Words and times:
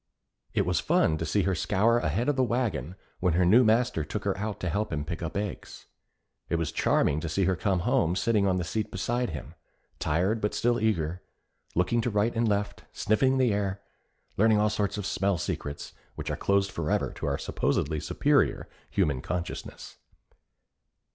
It 0.55 0.65
was 0.65 0.79
fun 0.79 1.19
to 1.19 1.27
see 1.27 1.43
her 1.43 1.53
scour 1.53 1.99
ahead 1.99 2.27
of 2.27 2.35
the 2.35 2.43
wagon 2.43 2.95
when 3.19 3.35
her 3.35 3.45
new 3.45 3.63
master 3.63 4.03
took 4.03 4.23
her 4.23 4.35
out 4.35 4.59
to 4.61 4.69
help 4.69 4.91
him 4.91 5.05
pick 5.05 5.21
up 5.21 5.37
eggs. 5.37 5.85
It 6.49 6.55
was 6.55 6.71
charming 6.71 7.19
to 7.19 7.29
see 7.29 7.45
her 7.45 7.55
come 7.55 7.81
home 7.81 8.15
sitting 8.15 8.47
on 8.47 8.57
the 8.57 8.63
seat 8.63 8.89
beside 8.89 9.29
him, 9.29 9.53
tired 9.99 10.41
but 10.41 10.55
still 10.55 10.79
eager, 10.79 11.21
looking 11.75 12.01
to 12.01 12.09
right 12.09 12.35
and 12.35 12.47
left, 12.47 12.83
sniffing 12.91 13.37
the 13.37 13.53
air, 13.53 13.79
learning 14.37 14.57
all 14.59 14.71
sorts 14.71 14.97
of 14.97 15.05
smell 15.05 15.37
secrets 15.37 15.93
which 16.15 16.31
are 16.31 16.35
closed 16.35 16.71
forever 16.71 17.11
to 17.17 17.27
our 17.27 17.37
supposedly 17.37 17.99
superior 17.99 18.67
human 18.89 19.21
consciousness. 19.21 19.97